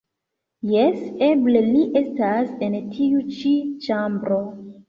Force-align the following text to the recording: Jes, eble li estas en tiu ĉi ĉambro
Jes, 0.69 1.03
eble 1.27 1.61
li 1.67 1.83
estas 2.03 2.57
en 2.69 2.81
tiu 2.97 3.23
ĉi 3.37 3.55
ĉambro 3.87 4.43